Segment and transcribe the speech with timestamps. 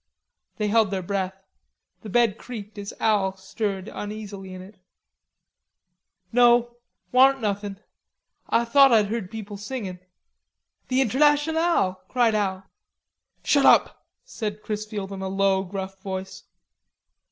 [0.57, 1.37] They held their breath.
[2.01, 4.79] The bed creaked as Al stirred uneasily in it.
[6.31, 6.77] "No,
[7.11, 7.79] warn't anythin';
[8.49, 9.99] Ah'd thought Ah'd heard people singin'."
[10.87, 12.63] "The Internationale," cried Al.
[13.43, 16.45] "Shut up," said Chrisfield in a low gruff voice.